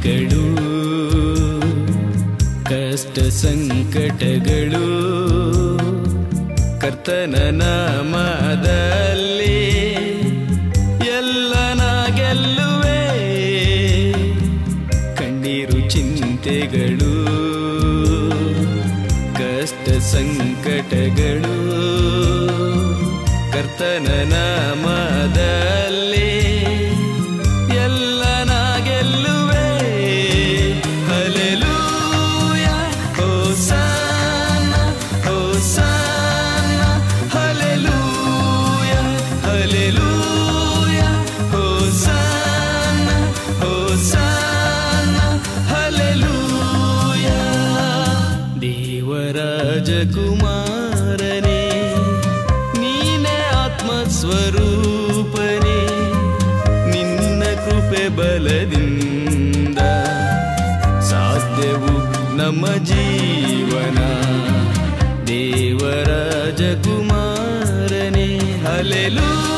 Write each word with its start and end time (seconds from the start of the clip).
ಚಿಂತೆಗಳು 0.00 0.42
ಕಷ್ಟ 2.68 3.16
ಸಂಕಟಗಳು 3.40 4.84
ಕರ್ತನ 6.82 7.36
ನಾಮದಲ್ಲಿ 7.60 8.37
ದೇವರಾಜಕುಮಾರನೇ 49.90 51.60
ನೀನೆ 52.80 53.36
ಆತ್ಮಸ್ವರೂಪನೇ 53.60 54.98
ನಿನ್ನ 56.92 57.42
ಕೃಪೆ 57.64 58.02
ಬಲದಿಂದ 58.18 59.78
ಸಾಧ್ಯವು 61.10 61.94
ನಮ್ಮ 62.36 62.66
ಜೀವನ 62.90 63.98
ದೇವರಾಜಕುಮಾರನೇ 65.30 65.88
hallelujah 68.64 69.57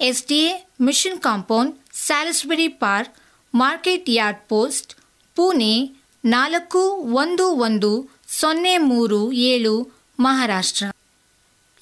S 0.00 0.26
D 0.26 0.36
A 0.38 0.50
mission 0.80 1.20
compound, 1.20 1.76
Salisbury 1.92 2.68
park, 2.68 3.14
market 3.54 4.10
yard 4.10 4.48
post, 4.48 4.94
Pune 5.36 5.72
ನಾಲ್ಕು 6.24 6.82
ಒಂದು 7.22 7.46
ಒಂದು 7.66 7.90
ಸೊನ್ನೆ 8.28 8.74
ಮೂರು 8.78 9.32
ಏಳು 9.32 9.72
ಮಹಾರಾಷ್ಟ್ರ. 10.20 10.86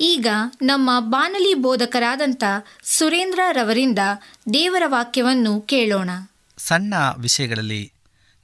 ಈಗ 0.00 0.26
ನಮ್ಮ 0.62 0.90
ಬಾನಲಿ 1.00 1.54
ಬೋಧಕರಾದಂಥ 1.54 2.44
ಸುರೇಂದ್ರ 2.84 3.40
ರವರಿಂದ 3.52 3.98
ದೇವರ 4.52 4.82
ವಾಕ್ಯವನ್ನು 4.86 5.60
ಕೇಳೋಣ. 5.60 6.10
ಸಣ್ಣ 6.58 6.94
ವಿಷಯಗಳಲ್ಲಿ 7.18 7.92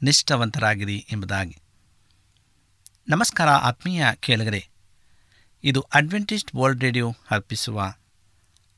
ನಿಷ್ಠವಂತರಾಗಿರಿ 0.02 1.06
ಎಂಬುದಾಗಿ. 1.12 1.56
ನಮಸ್ಕಾರ 3.08 3.48
ಆತ್ಮೀಯ 3.48 4.04
ಕೇಳಗರೆ, 4.20 4.62
ಇದು 5.64 5.80
ಅಡ್ವೆಂಟಿಸ್ಟ್ 5.80 6.54
ವರ್ಲ್ಡ್ 6.54 6.82
ರೇಡಿಯೋ 6.82 7.08
ಅರ್ಪಿಸುವ 7.30 7.78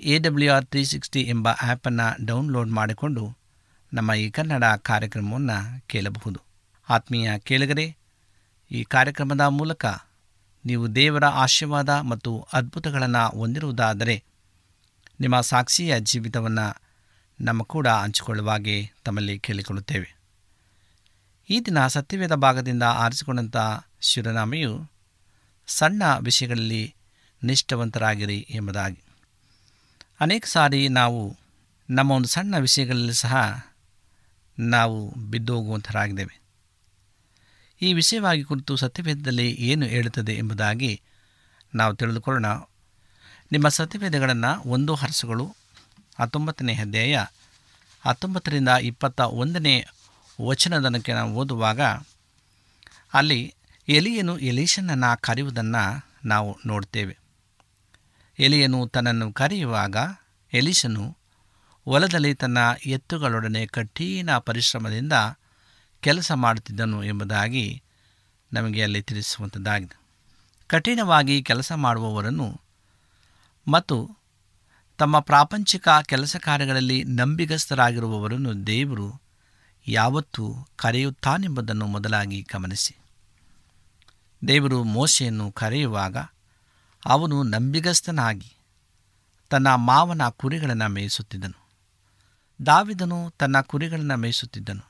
A 0.00 0.18
W 0.18 0.52
R 0.52 0.64
three 0.64 0.84
sixty 0.84 1.20
ಎಂಬ 1.20 1.48
ಆ್ಯಪನ್ನು 1.48 2.26
ಡೌನ್ಲೋಡ್ 2.26 2.70
ಮಾಡಿಕೊಂಡು 2.70 3.38
ನಮ್ಮ 3.92 4.14
ಈ 4.14 4.30
ಕನ್ನಡ 4.30 4.64
ಕಾರ್ಯಕ್ರಮವನ್ನು 4.64 5.86
ಕೇಳಬಹುದು. 5.86 6.40
ಆತ್ಮೀಯ 6.88 7.38
ಕೇಳಿಗರೆ, 7.38 7.96
ಈ 8.70 8.84
ಕಾರ್ಯಕ್ರಮದ 8.84 9.40
ಮೂಲಕ 9.40 9.84
ನೀವು 10.64 10.94
ದೇವರ 10.94 11.24
ಆಶೀರ್ವಾದ 11.24 11.88
ಮತ್ತು 11.88 12.46
ಅದ್ಭುತಗಳನ್ನು 12.52 13.38
ಹೊಂದಿರುವುದಾದರೆ 13.38 14.24
ನಿಮ್ಮ 15.20 15.40
ಸಾಕ್ಷಿಯ 15.40 16.00
ಜೀವಿತವನ್ನು 16.00 16.82
ನಮ್ಮ 17.40 17.62
ಕೂಡ 17.62 17.88
ಹಂಚಿಕೊಳ್ಳುವಾಗೆ 17.88 18.90
ತಮ್ಮಲ್ಲಿ 19.04 19.38
ಕೇಳಿಕೊಳ್ಳುತ್ತೇವೆ. 19.38 20.16
ಈ 21.50 21.60
ದಿನ 21.60 21.86
ಸತ್ಯವೇದ 21.86 22.32
ಭಾಗದಿಂದ 22.32 22.82
ಆರಿಸಿಕೊಂಡಂಥ 22.82 23.56
ಶಿವನಾಮೆಯು 24.00 24.90
ಸಣ್ಣ 25.66 26.02
ವಿಷಯಗಳಲ್ಲಿ 26.20 26.94
ನಿಷ್ಠವಂತರಾಗಿರಿ 27.44 28.46
ಎಂಬುದಾಗಿ. 28.50 29.05
ಅನೇಕ 30.20 30.46
ಸಾರಿ 30.46 30.88
ನಾವು 30.88 31.36
ನಮ್ಮ 31.90 32.10
ಒಂದು 32.10 32.28
ಸಣ್ಣ 32.28 32.58
ವಿಷಯಗಳಲ್ಲಿ 32.58 33.14
ಸಹ 33.14 33.66
ನಾವು 34.58 35.14
ಬಿದ್ದೋಗುವಂಥರಾಗಿದ್ದೇವೆ. 35.14 36.40
ಈ 37.82 37.92
ವಿಷಯವಾಗಿ 37.92 38.44
ಕುರಿತು 38.44 38.76
ಸತ್ಯವೇದದಲ್ಲಿ 38.76 39.52
ಏನು 39.52 39.86
ಹೇಳುತ್ತದೆ 39.86 40.32
ಎಂಬುದಾಗಿ 40.32 41.00
ನಾವು 41.74 41.96
ತಿಳಿದುಕೊಳ್ಳೋಣ. 41.96 42.46
ನಿಮ್ಮ 43.52 43.68
ಸತ್ಯವೇದಗಳನ್ನು 43.68 44.68
ಒಂದು 44.68 44.94
ಹರಸುಗಳು, 44.94 45.56
ಹತ್ತೊಂಬತ್ತನೇ 46.20 46.74
ಅಧ್ಯಾಯ, 46.74 47.24
ಹತ್ತೊಂಬತ್ತರಿಂದ 48.00 48.68
ಇಪ್ಪತ್ತ 48.68 49.20
ಒಂದನೇ 49.20 49.84
ವಚನದನಕ್ಕೆ 50.42 51.12
ನಾವು 51.12 51.34
ಓದುವಾಗ 51.34 51.80
ಅಲ್ಲಿ 53.14 53.54
ಎಲಿಯನು 53.88 54.38
ಎಲೀಶನನ್ನು 54.38 55.20
ಕರೆಯುವುದನ್ನು 55.20 56.06
ನಾವು 56.24 56.58
ನೋಡ್ತೇವೆ. 56.66 57.18
ಎಲಿಯನು 58.38 58.88
ತನ್ನನ್ನು 58.88 59.32
ಕರೆಯುವಾಗ 59.32 59.96
ಎಲಿಸನು 60.52 61.16
ಹೊಲದಲ್ಲಿ 61.84 62.34
ತನ್ನ 62.34 62.58
ಎತ್ತುಗಳೊಡನೆ 62.86 63.66
ಕಠಿಣ 63.66 64.30
ಪರಿಶ್ರಮದಿಂದ 64.38 65.12
ಕೆಲಸ 66.00 66.32
ಮಾಡುತ್ತಿದ್ದನು 66.32 67.04
ಎಂಬುದಾಗಿ 67.04 67.82
ನಮಗೆ 68.52 68.82
ಅಲ್ಲಿ 68.82 69.02
ತಿಳಿಸುವಂಥದ್ದಾಗಿದೆ. 69.02 70.00
ಕಠಿಣವಾಗಿ 70.66 71.42
ಕೆಲಸ 71.42 71.72
ಮಾಡುವವರನ್ನು 71.72 72.60
ಮತ್ತು 73.68 74.16
ತಮ್ಮ 74.98 75.18
ಪ್ರಾಪಂಚಿಕ 75.18 75.88
ಕೆಲಸ 76.06 76.36
ಕಾರ್ಯಗಳಲ್ಲಿ 76.36 77.04
ನಂಬಿಗಸ್ತರಾಗಿರುವವರನ್ನು 77.04 78.66
ದೇವರು 78.66 79.20
ಯಾವತ್ತೂ 79.88 80.68
ಕರೆಯುತ್ತಾನೆಂಬುದನ್ನು 80.76 81.86
ಮೊದಲಾಗಿ 81.86 82.46
ಗಮನಿಸಿ. 82.52 82.96
ದೇವರು 84.48 84.84
ಮೋಶೆಯನ್ನು 84.84 85.52
ಕರೆಯುವಾಗ 85.52 86.16
ಅವನು 87.04 87.42
ನಂಬಿಗಸ್ತನಾಗಿ 87.42 88.56
ತನ್ನ 89.50 89.74
ಮಾವನ 89.74 90.28
ಕುರಿಗಳನ್ನು 90.28 90.88
ಮೇಯಿಸುತ್ತಿದ್ದನು. 90.88 91.66
ದಾವಿದನು 92.66 93.30
ತನ್ನ 93.38 93.60
ಕುರಿಗಳನ್ನು 93.60 94.16
ಮೇಯಿಸುತ್ತಿದ್ದನು 94.16 94.88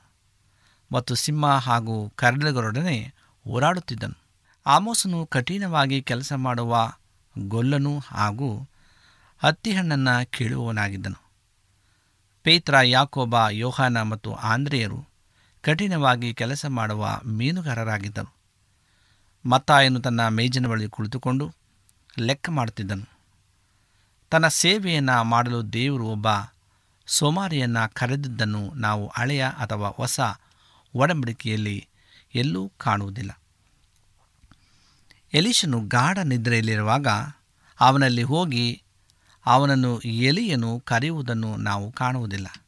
ಮತ್ತು 0.93 1.15
ಸಿಂಹ 1.15 1.47
ಹಾಗೂ 1.47 2.13
ಕರಡುಗಳೊಡನೆ 2.17 3.15
ಹೋರಾಡುತ್ತಿದ್ದನು. 3.45 4.19
ಆಮೋಸನು 4.67 5.27
ಕಠಿಣವಾಗಿ 5.27 6.03
ಕೆಲಸ 6.03 6.33
ಮಾಡುವ 6.33 6.93
ಗೊಲ್ಲನು 7.39 7.99
ಹಾಗೂ 7.99 8.69
ಹತ್ತಿಹಣ್ಣನ್ನು 9.39 10.31
ಕೀಳುವವನಾಗಿದ್ದನು. 10.31 11.23
ಪೇತ್ರ, 12.43 12.75
ಯಾಕೋಬ, 12.83 13.37
ಯೋಹಾನ 13.51 14.03
ಮತ್ತು 14.03 14.35
ಆಂದ್ರೆಯರು 14.35 15.05
ಕಠಿಣವಾಗಿ 15.63 16.35
ಕೆಲಸ 16.35 16.67
ಮಾಡುವ 16.67 17.21
ಮೀನುಗಾರರಾಗಿದ್ದರು. 17.25 18.35
ಮತ್ತಾಯನು 19.49 20.01
ತನ್ನ 20.01 20.29
ಮೇಜಿನ 20.29 20.67
ಬಳಿ 20.67 20.89
ಕುಳಿತುಕೊಂಡು 20.89 21.66
ಲೆಕ್ಕ 22.19 22.51
ಮಾಡುತ್ತಿದ್ದನು. 22.51 23.09
ತನ್ನ 24.31 24.49
ಸೇವೆಯನ್ನು 24.49 25.25
ಮಾಡಲು 25.25 25.73
ದೇವರು 25.73 26.07
ಒಬ್ಬ 26.07 26.27
ಸೋಮಾರಿಯನ್ನು 27.07 27.95
ಕರೆದಿದ್ದನ್ನು 27.95 28.75
ನಾವು 28.75 29.07
ಹಳೆಯ 29.09 29.47
ಅಥವಾ 29.59 29.89
ಹೊಸ 29.89 30.21
ಒಡಂಬಡಿಕೆಯಲ್ಲಿ 30.95 31.89
ಎಲ್ಲೂ 32.35 32.73
ಕಾಣುವುದಿಲ್ಲ. 32.79 33.41
ಎಲೀಶನು 35.35 35.81
ಗಾಢ 35.81 36.19
ನಿದ್ರೆಯಲ್ಲಿರುವಾಗ 36.19 37.07
ಅವನಲ್ಲಿ 37.81 38.23
ಹೋಗಿ 38.23 38.83
ಅವನನ್ನು 39.47 40.01
ಎಲಿಯನು 40.01 40.81
ಕರೆಯುವುದನ್ನು 40.81 41.57
ನಾವು 41.57 41.93
ಕಾಣುವುದಿಲ್ಲ. 41.93 42.65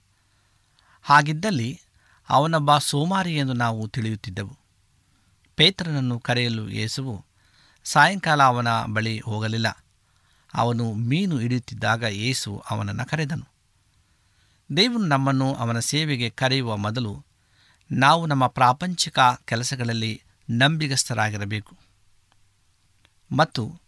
ಹಾಗಿದ್ದಲ್ಲಿ 1.02 1.80
ಅವನೊಬ್ಬ 2.28 2.78
ಸೋಮಾರಿ 2.78 3.36
ಎಂದು 3.36 3.52
ನಾವು 3.52 3.88
ತಿಳಿಯುತ್ತಿದ್ದೆವು. 3.88 4.56
ಪೇತ್ರನನ್ನು 5.56 6.18
ಕರೆಯಲು 6.18 6.68
ಯೇಸುವು 6.68 7.24
ಸಾಯಂಕಾಲ 7.84 8.42
ಅವನ 8.42 8.68
ಬಳಿ 8.84 9.18
ಹೋಗಲಿಲ್ಲ. 9.18 9.84
ಅವನು 10.54 10.92
ಮೀನು 10.92 11.38
ಹಿಡಿಯುತ್ತಿದ್ದಾಗ 11.38 12.02
ಯೇಸು 12.02 12.62
ಅವನನ್ನು 12.70 13.06
ಕರೆದನು. 13.06 13.46
ದೇವರು 14.76 15.06
ನಮ್ಮನ್ನು 15.06 15.54
ಅವನ 15.54 15.78
ಸೇವೆಗೆ 15.78 16.30
ಕರೆಯುವ 16.30 16.76
ಮೊದಲು 16.76 17.24
ನಾವು 17.90 18.26
ನಮ್ಮ 18.26 18.46
ಪ್ರಾಪಂಚಿಕ 18.46 19.18
ಕೆಲಸಗಳಲ್ಲಿ 19.44 20.22
ನಂಬಿಗಸ್ತರಾಗಿರಬೇಕು 20.50 21.76
ಮತ್ತು 23.36 23.80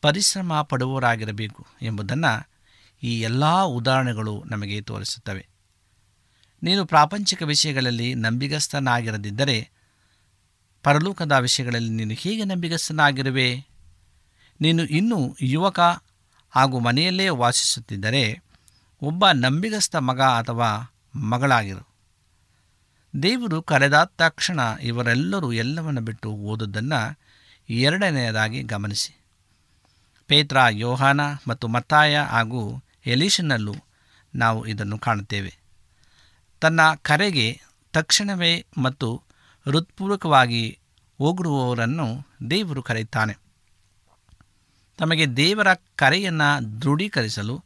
ಪರಿಶ್ರಮ 0.00 0.62
ಪಡುವವರಾಗಿರಬೇಕು 0.62 1.66
ಎಂಬುದನ್ನು 1.82 2.48
ಈ 3.02 3.20
ಎಲ್ಲ 3.20 3.62
ಉದಾಹರಣೆಗಳು 3.62 4.44
ನಮಗೆ 4.46 4.80
ತೋರಿಸುತ್ತವೆ. 4.80 5.48
ನೀನು 6.62 6.86
ಪ್ರಾಪಂಚಿಕ 6.86 7.42
ವಿಷಯಗಳಲ್ಲಿ 7.42 8.14
ನಂಬಿಗಸ್ತನಾಗಿರದಿದ್ದರೆ 8.14 9.70
ಪರಲೋಕದ 10.82 11.32
ವಿಷಯಗಳಲ್ಲಿ 11.32 11.90
ನೀನು 11.90 12.14
ಹೇಗೆ 12.14 12.44
ನಂಬಿಗಸ್ತನಾಗಿರುವೆ. 12.44 13.66
ನೀನು 14.60 14.82
ಇನ್ನೂ 14.82 15.36
ಯುವಕ 15.42 15.80
ಹಾಗೂ 16.50 16.78
ಮನೆಯಲ್ಲೇ 16.78 17.28
ವಾಸಿಸುತ್ತಿದ್ದರೆ 17.28 18.42
ಒಬ್ಬ 19.02 19.30
ನಂಬಿಗಸ್ತ 19.30 19.96
ಮಗ 19.96 20.20
ಅಥವಾ 20.20 20.94
ಮಗಳಾಗಿರು. 21.14 21.88
ದೇವರು 23.22 23.62
ಕರೆದಾದ 23.62 24.10
ತಕ್ಷಣ 24.18 24.60
ಇವರೆಲ್ಲರೂ 24.82 25.52
ಎಲ್ಲವನ್ನು 25.52 26.00
ಬಿಟ್ಟು 26.00 26.30
ಓದುದನ್ನು 26.30 27.18
ಎರಡನೆಯದಾಗಿ 27.70 28.62
ಗಮನಿಸಿ. 28.62 29.20
ಪೇತ್ರ, 30.26 30.56
ಯೋಹಾನ 30.70 31.20
ಮತ್ತು 31.48 31.68
ಮತ್ತಾಯ 31.68 32.18
ಹಾಗೂ 32.18 32.82
ಎಲೀಶನಲ್ಲೂ 33.06 33.74
ನಾವು 34.34 34.66
ಇದನ್ನು 34.66 34.98
ಕಾಣುತ್ತೇವೆ. 34.98 35.54
ತನ್ನ 36.60 36.80
ಕರೆಗೆ 37.02 37.60
ತಕ್ಷಣವೇ 37.92 38.66
ಮತ್ತು 38.78 39.22
ಹೃತ್ಪೂರ್ವಕವಾಗಿ 39.66 40.78
ಹೋಗಿರುವವರನ್ನು 41.18 42.26
ದೇವರು 42.50 42.82
ಕರೆಯುತ್ತಾನೆ. 42.82 43.38
ತಮಗೆ 44.98 45.26
ದೇವರ 45.26 45.74
ಕರೆಯನ್ನು 45.74 46.82
ದೃಢೀಕರಿಸಲು 46.82 47.64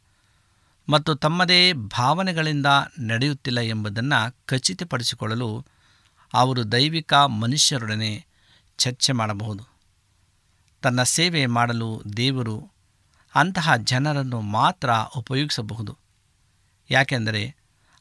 ಮತ್ತು 0.89 1.15
ತಮ್ಮದೇ 1.15 1.73
ಭಾವನೆಗಳಿಂದ 1.73 2.65
ನಡೆಯುತ್ತಿಲ್ಲ 2.99 3.59
ಎಂಬುದನ್ನು 3.59 4.35
ಖಚಿತಪಡಿಸಿಕೊಳ್ಳಲು 4.45 5.65
ಅವರು 6.33 6.71
ದೈವಿಕ 6.71 7.13
ಮನುಷ್ಯರೊಡನೆ 7.13 8.25
ಚರ್ಚೆ 8.77 9.13
ಮಾಡಬಹುದು. 9.13 9.63
ತನ್ನ 10.81 11.03
ಸೇವೆ 11.03 11.45
ಮಾಡಲು 11.45 12.03
ದೇವರು 12.17 12.71
ಅಂತಹ 13.35 13.75
ಜನರನ್ನು 13.75 14.41
ಮಾತ್ರ 14.41 14.91
ಉಪಯೋಗಿಸಬಹುದು. 14.91 15.97
ಯಾಕೆಂದರೆ 16.91 17.55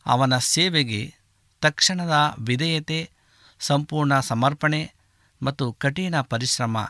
ಅವನ 0.06 0.38
ಸೇವೆಗೆ 0.38 1.14
ತಕ್ಷಣದ 1.60 2.34
ವಿಧೇಯತೆ 2.38 3.15
ಸಂಪೂರ್ಣ 3.60 4.20
ಸಮರ್ಪಣೆ 4.20 4.94
ಮತ್ತು 5.42 5.72
ಕಠಿಣ 5.72 6.14
ಪರಿಶ್ರಮ 6.20 6.88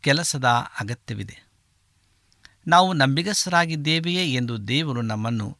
ಕೆಲಸದ 0.00 0.44
ಅಗತ್ಯವಿದೆ. 0.80 1.46
ನಾವು 2.66 2.92
ನಂಬಿಗಸ್ಥರಾಗಿದ್ದೇವೆಯೇ 2.92 4.34
ಎಂದು 4.34 4.68
ದೇವರು 4.68 5.02
ನಮ್ಮನ್ನು 5.02 5.56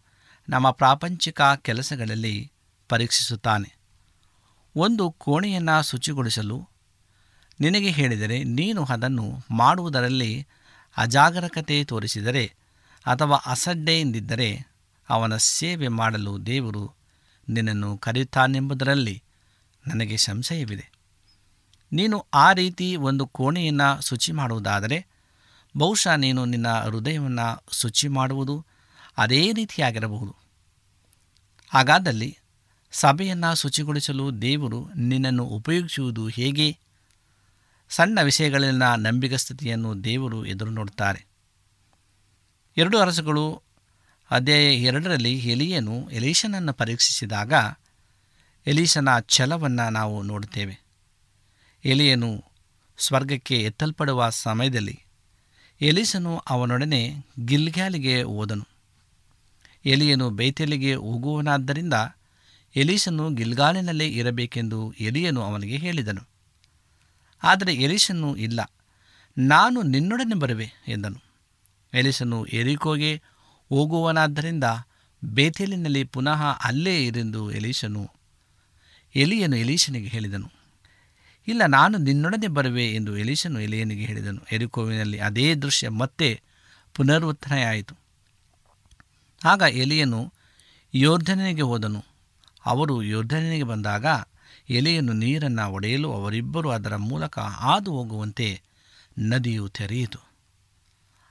ನಮ್ಮ 0.48 0.70
ಪ್ರಾಪಂಚಿಕ 0.70 1.42
ಕೆಲಸಗಳಲ್ಲಿ 1.42 2.52
ಪರೀಕ್ಷಿಸುತ್ತಾನೆ. 2.88 3.76
ಒಂದು 4.76 5.10
ಕೋಣೆಯನ್ನು 5.10 5.82
ಶುಚಿಗೊಳಿಸಲು 5.82 6.68
ನಿನಗೆ 7.60 7.90
ಹೇಳಿದರೆ 7.90 8.44
ನೀನು 8.44 8.84
ಅದನ್ನು 8.84 9.44
ಮಾಡುವುದರಲ್ಲಿ 9.50 10.46
ಅಜಾಗರಕತೆ 10.96 11.84
ತೋರಿಸಿದರೆ 11.84 12.46
ಅಥವಾ 13.06 13.36
ಅಸಡ್ಡೆಯಿಂದಿದ್ದರೆ 13.36 14.66
ಅವನ 15.08 15.36
ಸೇವೆ 15.36 15.88
ಮಾಡಲು 15.88 16.46
ದೇವರು 16.46 16.94
ನಿನ್ನನ್ನು 17.48 17.98
ಕರೆಯುತ್ತಾನೆಂಬುದರಲ್ಲಿ 17.98 19.22
ನನಗೆ 19.86 20.16
ಸಂಶಯವಿದೆ. 20.16 20.92
ನೀನು 21.92 22.26
ಆ 22.34 22.52
ರೀತಿ 22.52 22.96
ಒಂದು 22.96 23.26
ಕೋಣೆಯನ್ನು 23.26 24.00
ಶುಚಿ 24.00 24.32
ಮಾಡುವುದಾದರೆ, 24.32 25.06
ಬಹುಶಃ 25.76 26.14
ನೀನು 26.14 26.44
ನಿನ್ನ 26.44 26.68
ಹೃದಯವನ್ನು 26.68 27.64
ಶುಚಿ 27.72 28.08
ಮಾಡುವುದು 28.08 28.66
ಅದೇ 29.18 29.52
ರೀತಿಯಾಗಿರಬಹುದು. 29.52 30.36
ಹಾಗಾದಲ್ಲಿ 31.68 32.38
ಸಭೆಯನ್ನು 32.92 33.54
ಶುಚಿಗೊಳಿಸಲು 33.54 34.42
ದೇವರು 34.42 34.94
ನಿನ್ನನ್ನು 34.94 35.44
ಉಪಯೋಗಿಸುವುದು 35.44 36.28
ಹೇಗೆ? 36.28 36.78
ಸಣ್ಣ 37.88 38.18
ವಿಷಯಗಳಲ್ಲಿನ 38.22 38.94
ನಂಬಿಗಸ್ತತೆಯನ್ನು 38.94 40.04
ದೇವರು 40.04 40.46
ಎದುರು 40.46 40.70
ನೋಡುತ್ತಾರೆ 40.70 41.26
ಎರಡು 42.76 42.98
ಅರಸುಗಳು 42.98 43.62
ಅಧ್ಯಾಯ 44.30 44.74
ಎರಡರಲ್ಲಿ 44.74 45.34
ಎಲಿಯನು 45.34 46.10
ಎಲೀಶನನ್ನು 46.10 46.72
ಪರೀಕ್ಷಿಸಿದಾಗ 46.72 47.52
ಎಲೀಶನ 48.66 49.08
ಛಲವನ್ನು 49.28 49.90
ನಾವು 49.90 50.22
ನೋಡುತ್ತೇವೆ. 50.22 50.76
ಎಲಿಯನು 51.84 52.44
ಸ್ವರ್ಗಕ್ಕೆ 52.98 53.62
ಎತ್ತಲ್ಪಡುವ 53.62 54.28
ಸಮಯದಲ್ಲಿ 54.30 54.96
ಎಲೀಸನು 55.80 56.32
ಅವನೊಡನೆ 56.36 57.00
ಗಿಲ್ಗ್ಯಾಲಿಗೆ 57.44 58.22
ಹೋದನು. 58.22 58.66
ಎಲಿಯನು 59.84 60.30
ಬೇಥೆಲಿಗೆ 60.30 60.94
ಹೋಗುವನಾದ್ದರಿಂದ 60.94 61.94
ಎಲೀಸನು 62.76 63.30
ಗಿಲ್ಗಾಲಿನಲ್ಲೇ 63.30 64.08
ಇರಬೇಕೆಂದು 64.08 64.92
ಎಲಿಯನು 65.00 65.40
ಅವನಿಗೆ 65.42 65.76
ಹೇಳಿದನು. 65.76 66.22
ಆದರೆ 67.42 67.74
ಎಲೀಸನು 67.74 68.36
ಇಲ್ಲ, 68.36 68.60
ನಾನು 69.38 69.82
ನಿನ್ನೊಡನೆ 69.82 70.34
ಬರುವೆ 70.34 70.68
ಎಂದನು. 70.88 71.20
ಎಲಿಸನು 71.92 72.44
ಎರಿಕೋಗೆ 72.52 73.12
ಹೋಗುವನಾದ್ದರಿಂದ 73.70 74.64
ಬೇತೇಲಿನಲ್ಲಿ 75.24 76.04
ಪುನಃ 76.04 76.40
ಅಲ್ಲೇ 76.64 77.06
ಇರೆಂದು 77.06 77.42
ಎಲೀಸನು 77.52 78.02
ಎಲಿಯನು 79.14 79.56
ಎಲೀಶನಿಗೆ 79.56 80.08
ಹೇಳಿದನು. 80.08 80.48
ಇಲ್ಲ, 81.48 81.62
ನಾನು 81.66 81.98
ನಿನ್ನೊಡನೆ 81.98 82.48
ಬರುವೆ 82.48 82.86
ಎಂದು 82.94 83.18
ಎಲೀಶನು 83.18 83.60
ಎಲಿಯನಿಗೆ 83.60 84.04
ಹೇಳಿದನು. 84.04 84.40
ಎರಿಕೋವಿನಲ್ಲಿ 84.52 85.18
ಅದೇ 85.18 85.54
ದೃಶ್ಯ 85.54 85.88
ಮತ್ತೆ 85.88 86.42
ಪುನರುತ್ಥನೆಯಾಯಿತು 86.94 87.94
ಆಗ 89.44 89.60
ಎಲಿಯನು 89.60 90.32
ಯೋರ್ಧನಿಗೆ 90.94 91.62
ಹೋದನು. 91.62 92.04
ಅವರು 92.64 93.02
ಯೋರ್ಧನಿಗೆ 93.02 93.62
ಬಂದಾಗ 93.62 94.06
ಎಲೆಯನ್ನು 94.70 95.12
ನೀರನ್ನು 95.12 95.64
ಒಡೆಯಲು 95.72 96.12
ಅವರಿಬ್ಬರು 96.12 96.70
ಅದರ 96.70 96.96
ಮೂಲಕ 96.96 97.38
ಹಾದು 97.38 97.90
ಹೋಗುವಂತೆ 97.92 98.48
ನದಿಯು 99.18 99.68
ತೆರೆಯಿತು. 99.68 100.20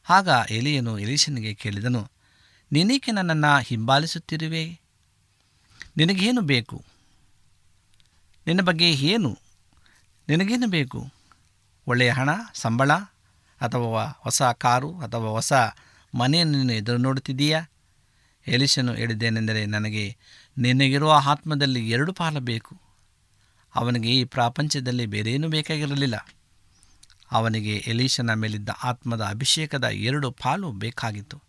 ಆಗ 0.09 0.29
ಎಲೆಯನು 0.51 0.99
ಎಲೀಶನಿಗೆ 0.99 1.53
ಕೇಳಿದನು, 1.53 2.11
ನೀನೇಕೆ 2.71 3.11
ನನ್ನನ್ನು 3.11 3.51
ಹಿಂಬಾಲಿಸುತ್ತಿರುವೆ? 3.59 4.63
ನಿನಗೇನು 5.97 6.41
ಬೇಕು? 6.41 6.77
ನಿನ್ನ 8.47 8.61
ಬಗ್ಗೆ 8.61 8.91
ಏನು? 8.91 9.39
ನಿನಗೇನು 10.29 10.67
ಬೇಕು? 10.67 11.11
ಒಳ್ಳೆಯ 11.87 12.11
ಹಣ, 12.11 12.29
ಸಂಬಳ, 12.53 12.91
ಅಥವಾ 13.61 14.05
ಹೊಸ 14.05 14.41
ಕಾರು, 14.41 14.99
ಅಥವಾ 14.99 15.29
ಹೊಸ 15.29 15.53
ಮನೆಯನ್ನು 16.15 16.57
ನೀನು 16.57 16.73
ಎದುರು 16.73 16.97
ನೋಡುತ್ತಿದ್ದೀಯಾ? 16.97 17.65
ಎಲಿಶನು 18.47 18.93
ಹೇಳಿದ್ದೇನೆಂದರೆ 18.93 19.65
ನನಗೆ 19.65 20.17
ನಿನಗಿರುವ 20.57 21.21
ಆತ್ಮದಲ್ಲಿ 21.25 21.89
ಎರಡು 21.89 22.13
ಪಾಲು 22.13 22.39
ಬೇಕು. 22.39 22.81
ಅವನಿಗೆ 23.75 24.09
ಈ 24.11 24.23
ಪ್ರಾಪಂಚದಲ್ಲಿ 24.23 25.05
ಬೇರೇನೂ 25.05 25.49
ಬೇಕಾಗಿರಲಿಲ್ಲ. 25.49 26.27
ಅವನಿಗೆ 27.31 27.75
ಎಲೀಶನ 27.75 28.33
ಮೇಲಿದ್ದ 28.33 28.69
ಆತ್ಮದ 28.83 29.21
ಅಭಿಷೇಕದ 29.21 29.83
ಎರಡು 29.83 30.31
ಪಾಲು 30.31 30.71
ಬೇಕಾಗಿತ್ತು. 30.71 31.41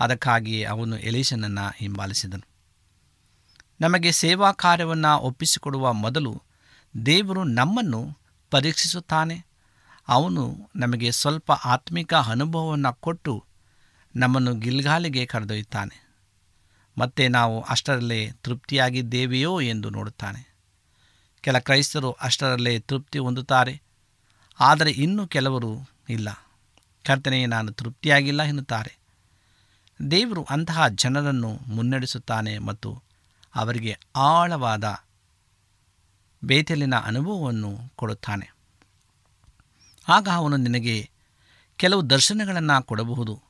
ಅದಕ್ಕಾಗಿಯೇ 0.00 0.64
ಅವನು 0.64 0.98
ಎಲೀಶನನ್ನು 0.98 1.74
ಹಿಂಬಾಲಿಸಿದನು. 1.76 2.49
ನಮಗೆ 3.80 4.12
ಸೇವಾ 4.12 4.52
ಕಾರ್ಯವನ್ನು 4.52 5.18
ಒಪ್ಪಿಸಿಕೊಡುವ 5.18 5.92
ಮೊದಲು 5.92 6.42
ದೇವರು 7.06 7.44
ನಮ್ಮನ್ನು 7.44 8.18
ಪರೀಕ್ಷಿಸುತ್ತಾನೆ. 8.50 9.46
ಅವನು 10.08 10.70
ನಮಗೆ 10.76 11.10
ಸ್ವಲ್ಪ 11.10 11.52
ಆತ್ಮಿಕ 11.52 12.14
ಅನುಭವವನ್ನು 12.14 12.94
ಕೊಟ್ಟು 12.94 13.44
ನಮ್ಮನ್ನು 14.16 14.54
ಗಿಲ್ಗಾಲಿಗೆ 14.54 15.26
ಕರೆದೊಯ್ಯುತ್ತಾನೆ. 15.26 15.96
ಮತ್ತೆ 16.98 17.28
ನಾವು 17.28 17.62
ಅಷ್ಟರಲ್ಲೇ 17.62 18.32
ತೃಪ್ತಿಯಾಗಿದ್ದೇವೆಯೋ 18.42 19.60
ಎಂದು 19.60 19.90
ನೋಡುತ್ತಾನೆ. 19.90 20.54
ಕೆಲ 21.40 21.58
ಕ್ರೈಸ್ತರು 21.58 22.12
ಅಷ್ಟರಲ್ಲೇ 22.12 22.78
ತೃಪ್ತಿ 22.78 23.18
ಹೊಂದುತ್ತಾರೆ, 23.18 23.82
ಆದರೆ 24.60 24.90
ಇನ್ನೂ 24.90 25.26
ಕೆಲವರು 25.26 25.90
ಇಲ್ಲ. 26.08 26.28
ಕರ್ತನೆ, 27.06 27.46
ನಾನು 27.46 27.72
ತೃಪ್ತಿಯಾಗಿಲ್ಲ 27.72 28.42
ಎನ್ನುತ್ತಾರೆ. 28.42 28.98
ದೇವರು 30.10 30.46
ಅಂತಹ 30.50 30.88
ಜನರನ್ನು 30.88 31.58
ಮುನ್ನಡೆಸುತ್ತಾನೆ 31.66 32.58
ಮತ್ತು 32.58 33.09
ಅವರಿಗೆ 33.54 33.98
ಆಳವಾದ 34.16 35.04
ಬೇತಲಿನ 36.44 36.94
ಅನುಭವವನ್ನು 36.94 37.92
ಕೊಡುತ್ತಾನೆ. 37.96 38.50
ಆಗ 40.08 40.28
ಅವನು 40.32 40.56
ನಿನಗೆ 40.56 41.10
ಕೆಲವು 41.76 42.10
ದರ್ಶನಗಳನ್ನು 42.10 42.82
ಕೊಡಬಹುದು. 42.82 43.42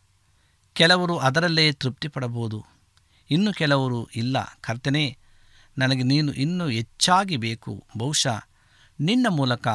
ಕೆಲವರು 0.73 1.19
ಅದರಲ್ಲೇ 1.19 1.73
ತೃಪ್ತಿ 1.73 2.09
ಪಡಬಹುದು 2.09 2.67
ಇನ್ನು 3.31 3.53
ಕೆಲವರು 3.53 4.05
ಇಲ್ಲ. 4.05 4.59
ಕರ್ತನೇ, 4.61 5.19
ನನಗೆ 5.79 6.03
ನೀನು 6.03 6.33
ಇನ್ನೂ 6.33 6.69
ಹೆಚ್ಚಾಗಿ 6.69 7.37
ಬೇಕು. 7.37 7.85
ಬಹುಶಃ 7.99 8.49
ನಿನ್ನ 9.01 9.27
ಮೂಲಕ 9.29 9.69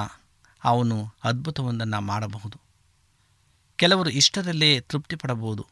ಅವನು 0.64 1.08
ಅದ್ಭುತವೊಂದನ್ನು 1.24 2.02
ಮಾಡಬಹುದು. 2.02 2.60
ಕೆಲವರು 3.76 4.10
ಇಷ್ಟರಲ್ಲೇ 4.10 4.80
ತೃಪ್ತಿ 4.80 5.16
ಪಡಬಹುದು 5.16 5.66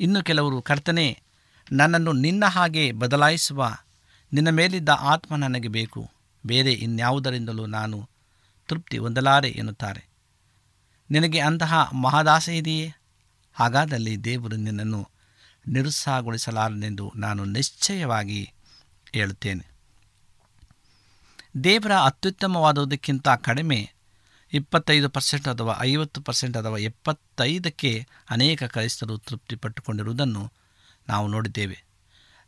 ಇನ್ನು 0.00 0.22
ಕೆಲವರು, 0.22 0.62
ಕರ್ತನೆ 0.62 1.22
ನನ್ನನ್ನು 1.72 2.12
ನಿನ್ನ 2.12 2.44
ಹಾಗೆ 2.44 2.92
ಬದಲಾಯಿಸುವ 2.92 3.76
ನಿನ್ನ 4.32 4.50
ಮೇಲಿದ್ದ 4.50 4.88
ಆತ್ಮ 4.88 5.36
ನನಗೆ 5.36 5.68
ಬೇಕು. 5.68 6.10
ಬೇರೆ 6.46 6.72
ಇನ್ಯಾವುದರಿಂದಲೂ 6.72 7.66
ನಾನು 7.66 8.08
ತೃಪ್ತಿ 8.68 8.98
ಹೊಂದಲಾರೆ 8.98 9.50
ಎನ್ನುತ್ತಾರೆ. 9.50 10.08
ನಿನಗೆ 11.10 11.38
ಅಂತಹ 11.38 11.90
ಮಹದಾಸೆ 11.92 12.58
ಇದೆಯೇ? 12.58 12.94
ಹಾಗಾದಲ್ಲಿ 13.52 14.24
ದೇವರು 14.24 14.56
ನಿನ್ನನ್ನು 14.56 15.08
ನಿರುತ್ಸಾಹಗೊಳಿಸಲಾರನೆಂದು 15.68 17.12
ನಾನು 17.16 17.44
ನಿಶ್ಚಯವಾಗಿ 17.44 18.52
ಹೇಳುತ್ತೇನೆ. 19.14 19.72
ದೇವರ 21.64 21.92
ಅತ್ಯುತ್ತಮವಾದುದಕ್ಕಿಂತ 21.92 23.28
ಕಡಿಮೆ 23.28 23.92
ಇಪ್ಪತ್ತೈದು 24.52 25.08
ಪರ್ಸೆಂಟ್ 25.08 25.48
ಅಥವಾ 25.48 25.78
ಐವತ್ತು 25.80 26.20
ಪರ್ಸೆಂಟ್ 26.20 26.56
ಅಥವಾ 26.56 26.78
ಎಪ್ಪತ್ತೈದಕ್ಕೆ 26.78 28.06
ಅನೇಕ 28.30 28.62
ಕ್ರೈಸ್ತರು 28.62 29.18
ತೃಪ್ತಿಪಟ್ಟುಕೊಂಡಿರುವುದನ್ನು 29.18 30.52
ನಾವು 31.08 31.28
ನೋಡಿದ್ದೇವೆ. 31.28 31.84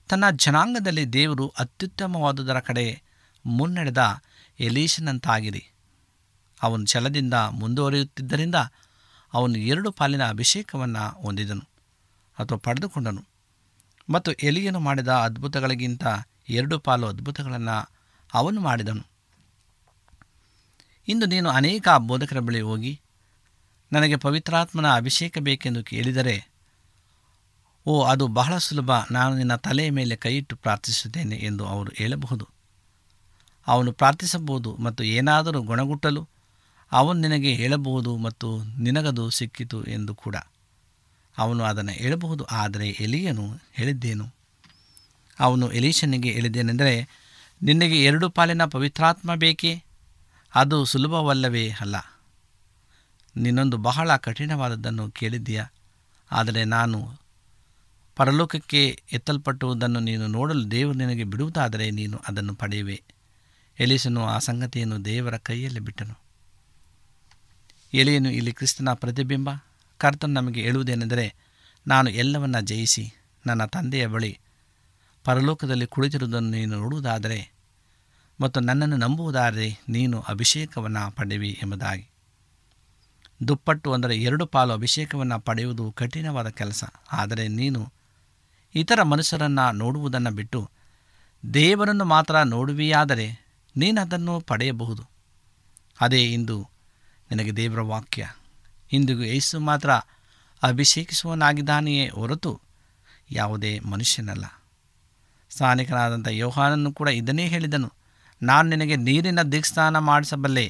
ತನ್ನ 0.08 0.24
ಜನಾಂಗದಲ್ಲಿ 0.30 1.08
ದೇವರು 1.08 1.48
ಅತ್ಯುತ್ತಮವಾದುದರ 1.48 2.60
ಕಡೆ 2.60 3.02
ಮುನ್ನಡೆದ 3.46 4.20
ಎಲೀಶನಂತಾಗಿರಿ 4.60 5.66
ಅವನು 6.62 6.86
ಛಲದಿಂದ 6.86 7.34
ಮುಂದುವರಿಯುತ್ತಿದ್ದರಿಂದ 7.34 8.54
ಅವನು 9.32 9.58
ಎರಡು 9.58 9.92
ಪಾಲಿನ 9.92 10.28
ಅಭಿಷೇಕವನ್ನು 10.28 11.22
ಹೊಂದಿದನು 11.22 11.68
ಅಥವಾ 12.38 12.58
ಪಡೆದುಕೊಂಡನು. 12.58 13.24
ಮತ್ತು 14.10 14.32
ಎಲಿಯನು 14.32 14.80
ಮಾಡಿದ 14.80 15.08
ಅದ್ಭುತಗಳಿಗಿಂತ 15.08 16.04
ಎರಡು 16.48 16.78
ಪಾಲು 16.78 17.06
ಅದ್ಭುತಗಳನ್ನು 17.06 17.90
ಅವನು 18.34 18.60
ಮಾಡಿದನು. 18.60 19.06
ಇಂದು 21.08 21.26
ನೀನು 21.26 21.50
ಅನೇಕ 21.50 21.88
ಬೋಧಕರ 21.98 22.38
ಬಳಿ 22.38 22.60
ಹೋಗಿ, 22.60 23.00
ನನಗೆ 23.92 24.16
ಪವಿತ್ರಾತ್ಮನ 24.16 24.94
ಅಭಿಷೇಕ 24.94 25.38
ಬೇಕೆಂದು 25.38 25.84
ಕೇಳಿದರೆ 25.84 26.53
ಓ, 27.86 28.04
ಅದು 28.04 28.26
ಬಹಳ 28.26 28.58
ಸುಲಭ. 28.58 28.90
ನಾನು 29.10 29.36
ನಿನ್ನ 29.36 29.54
ತಲೆಯ 29.54 29.90
ಮೇಲೆ 29.90 30.16
ಕೈಯಿಟ್ಟು 30.16 30.56
ಪ್ರಾರ್ಥಿಸುತ್ತೇನೆ 30.56 31.36
ಎಂದು 31.36 31.66
ಅವರು 31.66 31.92
ಹೇಳಬಹುದು. 31.94 32.48
ಅವನು 33.66 33.92
ಪ್ರಾರ್ಥಿಸಬಹುದು 33.92 34.76
ಮತ್ತು 34.76 35.04
ಏನಾದರೂ 35.04 35.62
ಗುಣಗುಟ್ಟಲು 35.62 36.28
ಅವನು 36.92 37.20
ನಿನಗೆ 37.20 37.54
ಹೇಳಬಹುದು 37.54 38.16
ಮತ್ತು 38.16 38.62
ನಿನಗದು 38.62 39.30
ಸಿಕ್ಕಿತು 39.30 39.84
ಎಂದು 39.84 40.14
ಕೂಡ. 40.14 40.36
ಅವನು 41.38 41.64
ಅದನ್ನು 41.64 41.92
ಹೇಳಬಹುದು, 41.92 42.44
ಆದರೆ 42.44 42.88
ಎಲಿಯನು 42.88 43.60
ಹೇಳಿದ್ದೇನು? 43.72 44.34
ಅವನು 45.40 45.72
ಎಲೀಶನಿಗೆ 45.72 46.30
ಹೇಳಿದ್ದೇನೆಂದರೆ, 46.30 47.08
ನಿನಗೆ 47.62 48.04
ಎರಡು 48.04 48.30
ಪಾಲಿನ 48.30 48.64
ಪವಿತ್ರಾತ್ಮ 48.64 49.34
ಬೇಕೇ? 49.34 49.84
ಅದು 50.54 50.84
ಸುಲಭವಲ್ಲವೇ 50.84 51.70
ಅಲ್ಲ. 51.70 51.96
ನಿನ್ನೊಂದು 53.36 53.76
ಬಹಳ 53.76 54.16
ಕಠಿಣವಾದದ್ದನ್ನು 54.16 55.10
ಕೇಳಿದ್ದೀಯ? 55.10 55.64
ಆದರೆ 56.32 56.64
ನಾನು 56.64 57.23
ಪರಲೋಕಕ್ಕೆ 58.16 59.02
ಎತ್ತಲ್ಪಟ್ಟುವುದನ್ನು 59.12 60.00
ನೀನು 60.00 60.26
ನೋಡಲು 60.26 60.70
ದೇವರು 60.70 60.96
ನಿನಗೆ 60.98 61.24
ಬಿಡುವುದಾದರೆ 61.24 61.90
ನೀನು 61.90 62.16
ಅದನ್ನು 62.28 62.54
ಪಡೆಯುವೆ. 62.54 63.02
ಎಲಿಸನು 63.78 64.20
ಆ 64.24 64.38
ಸಂಗತಿಯನ್ನು 64.38 65.04
ದೇವರ 65.04 65.36
ಕೈಯಲ್ಲಿ 65.36 65.80
ಬಿಟ್ಟನು. 65.80 66.14
ಎಲಿಯನು 67.94 68.30
ಇಲ್ಲಿ 68.30 68.52
ಕ್ರಿಸ್ತನ 68.52 68.92
ಪ್ರತಿಬಿಂಬ, 68.92 69.50
ಕರ್ತನು 70.00 70.32
ನಮಗೆ 70.32 70.60
ಹೇಳುವುದೇನೆಂದರೆ, 70.60 71.26
ನಾನು 71.86 72.10
ಎಲ್ಲವನ್ನ 72.10 72.60
ಜಯಿಸಿ 72.60 73.04
ನನ್ನ 73.46 73.64
ತಂದೆಯ 73.64 74.06
ಬಳಿ 74.06 74.32
ಪರಲೋಕದಲ್ಲಿ 75.24 75.86
ಕುಳಿತಿರುವುದನ್ನು 75.86 76.50
ನೀನು 76.50 76.74
ನೋಡುವುದಾದರೆ 76.78 77.40
ಮತ್ತು 78.40 78.60
ನನ್ನನ್ನು 78.60 78.96
ನಂಬುವುದಾದರೆ 78.96 79.78
ನೀನು 79.88 80.20
ಅಭಿಷೇಕವನ್ನು 80.20 81.02
ಪಡೆವಿ 81.16 81.60
ಎಂಬುದಾಗಿ. 81.62 82.06
ದುಪ್ಪಟ್ಟು 83.48 83.92
ಅಂದರೆ 83.92 84.14
ಎರಡು 84.16 84.46
ಪಾಲು 84.46 84.72
ಅಭಿಷೇಕವನ್ನು 84.72 85.40
ಪಡೆಯುವುದು 85.40 85.92
ಕಠಿಣವಾದ 85.92 86.48
ಕೆಲಸ, 86.48 86.84
ಆದರೆ 87.12 87.48
ನೀನು 87.48 87.80
ಇತರ 88.74 89.02
ಮನುಷ್ಯರನ್ನು 89.02 89.64
ನೋಡುವುದನ್ನು 89.72 90.30
ಬಿಟ್ಟು 90.30 90.70
ದೇವರನ್ನು 91.54 92.04
ಮಾತ್ರ 92.04 92.42
ನೋಡುವಿಯಾದರೆ 92.42 93.26
ನೀನು 93.76 94.00
ಅದನ್ನು 94.00 94.40
ಪಡೆಯಬಹುದು. 94.40 95.02
ಅದೇ 96.00 96.22
ಇಂದು 96.32 96.58
ನಿನಗೆ 97.30 97.52
ದೇವರ 97.56 97.80
ವಾಕ್ಯ. 97.80 98.22
ಇಂದಿಗೂ 98.92 99.22
ಯೇಸು 99.22 99.60
ಮಾತ್ರ 99.60 99.90
ಅಭಿಷೇಕಿಸುವನಾಗಿದ್ದಾನೆಯೇ 100.62 102.08
ಹೊರತು 102.08 102.60
ಯಾವುದೇ 103.30 103.78
ಮನುಷ್ಯನಲ್ಲ. 103.78 104.44
ಸ್ಥಾನಿಕನಾದಂಥ 105.50 106.28
ಯೋಹಾನನ್ನು 106.28 106.92
ಕೂಡ 106.92 107.08
ಇದನ್ನೇ 107.08 107.46
ಹೇಳಿದನು, 107.46 107.92
ನಾನು 108.42 108.68
ನಿನಗೆ 108.68 108.96
ನೀರಿನ 108.96 109.42
ದಿಕ್ಸ್ನಾನ 109.42 109.98
ಮಾಡಿಸಬಲ್ಲೆ, 109.98 110.66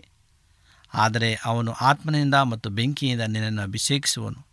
ಆದರೆ 0.95 1.31
ಅವನು 1.45 1.73
ಆತ್ಮನಿಂದ 1.73 2.35
ಮತ್ತು 2.35 2.71
ಬೆಂಕಿಯಿಂದ 2.71 3.21
ನಿನ್ನನ್ನು 3.21 3.63
ಅಭಿಷೇಕಿಸುವನು. 3.63 4.47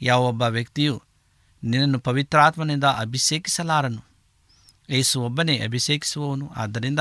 ಯಾವೊಬ್ಬ 0.00 0.42
ವ್ಯಕ್ತಿಯು 0.42 1.02
ನಿನ್ನನ್ನು 1.64 1.98
ಪವಿತ್ರಾತ್ಮನಿಂದ 1.98 2.84
ಅಭಿಷೇಕಿಸಲಾರನು. 2.84 4.04
ಏಸು 4.90 5.20
ಒಬ್ಬನೇ 5.20 5.58
ಅಭಿಷೇಕಿಸುವವನು, 5.58 6.50
ಆದ್ದರಿಂದ 6.56 6.98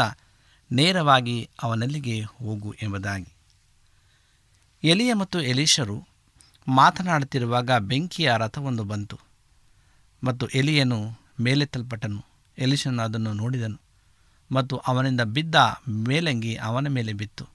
ನೇರವಾಗಿ 0.72 1.50
ಅವನಲ್ಲಿಗೆ 1.64 2.22
ಹೋಗು 2.22 2.76
ಎಂಬುದಾಗಿ. 2.82 3.28
ಎಲಿಯ 4.84 5.14
ಮತ್ತು 5.14 5.42
ಎಲೀಶರು 5.42 6.08
ಮಾತನಾಡುತ್ತಿರುವಾಗ 6.68 7.72
ಬೆಂಕಿಯ 7.72 8.34
ರಥವೊಂದು 8.38 8.84
ಬಂತು. 8.84 9.20
ಮತ್ತು 10.24 10.48
ಎಲಿಯನು 10.48 11.12
ಮೇಲೆತ್ತಲ್ಪಟ್ಟನು. 11.40 12.25
ಎಲಿಶನು 12.58 13.03
ಅದನ್ನು 13.03 13.34
ನೋಡಿದನು. 13.34 13.81
ಮತ್ತು 14.51 14.77
ಅವನಿಂದ 14.77 15.22
ಬಿದ್ದ 15.22 15.55
ಮೇಲಂಗಿ 15.90 16.55
ಅವನ 16.55 16.88
ಮೇಲೆ 16.88 17.14
ಬಿತ್ತು. 17.14 17.46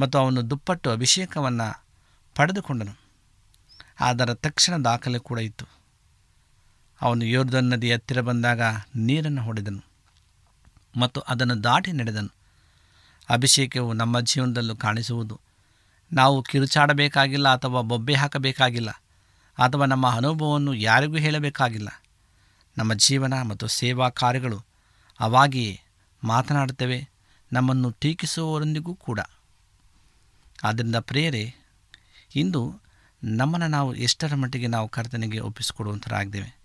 ಮತ್ತು 0.00 0.18
ಅವನು 0.18 0.50
ದುಪ್ಪಟ್ಟು 0.50 0.90
ಅಭಿಷೇಕವನ್ನು 0.90 1.84
ಪಡೆದುಕೊಂಡನು. 2.34 3.00
ಅದರ 4.00 4.34
ತಕ್ಷಣ 4.34 4.82
ದಾಖಲೆ 4.82 5.18
ಕೂಡ 5.18 5.38
ಇತ್ತು. 5.38 5.75
ಅವನು 7.02 7.24
ಯೋರ್ಧನ್ 7.24 7.70
ನದಿ 7.70 7.92
ಹತ್ತಿರ 7.92 8.20
ಬಂದಾಗ 8.20 8.60
ನೀರನ್ನು 8.96 9.42
ಹೊಡೆದನು 9.42 9.84
ಮತ್ತು 10.96 11.20
ಅದನ್ನು 11.20 11.64
ದಾಟಿ 11.64 11.92
ನಡೆದನು. 11.92 12.32
ಅಭಿಷೇಕವು 13.30 13.92
ನಮ್ಮ 13.92 14.20
ಜೀವನದಲ್ಲೂ 14.20 14.76
ಕಾಣಿಸುವುದು. 14.76 15.40
ನಾವು 16.12 16.42
ಕಿರುಚಾಡಬೇಕಾಗಿಲ್ಲ 16.42 17.48
ಅಥವಾ 17.48 17.80
ಬೊಬ್ಬೆ 17.80 18.14
ಹಾಕಬೇಕಾಗಿಲ್ಲ 18.14 18.90
ಅಥವಾ 19.58 19.86
ನಮ್ಮ 19.86 20.10
ಅನುಭವವನ್ನು 20.10 20.74
ಯಾರಿಗೂ 20.74 21.16
ಹೇಳಬೇಕಾಗಿಲ್ಲ. 21.16 22.02
ನಮ್ಮ 22.78 22.94
ಜೀವನ 22.94 23.42
ಮತ್ತು 23.42 23.66
ಸೇವಾ 23.66 24.08
ಕಾರ್ಯಗಳು 24.08 24.64
ಅವಾಗಿಯೇ 25.20 25.80
ಮಾತನಾಡುತ್ತವೆ, 26.24 27.08
ನಮ್ಮನ್ನು 27.52 27.90
ಟೀಕಿಸುವವರೊಂದಿಗೂ 27.90 28.94
ಕೂಡ. 28.94 29.20
ಆದ್ದರಿಂದ 30.64 30.96
ಪ್ರೇರೆ 30.96 31.54
ಇಂದು 32.36 32.80
ನಮ್ಮನ್ನು 33.24 33.68
ನಾವು 33.68 33.94
ಎಷ್ಟರ 33.94 34.34
ಮಟ್ಟಿಗೆ 34.34 34.66
ನಾವು 34.66 34.88
ಕರ್ತನಿಗೆ 34.88 35.38
ಒಪ್ಪಿಸಿಕೊಡುವಂಥರಾಗಿದ್ದೇವೆ 35.38 36.55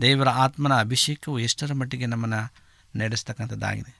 ದೇವರ 0.00 0.28
ಆತ್ಮನ 0.28 0.74
ಅಭಿಷೇಕವು 0.80 1.38
ಎಷ್ಟರ 1.38 1.72
ಮಟ್ಟಿಗೆ 1.72 2.06
ನಮ್ಮನ್ನು 2.06 2.40
ನಡೆಸ್ತಕ್ಕಂಥದ್ದಾಗಿದೆ. 2.98 3.92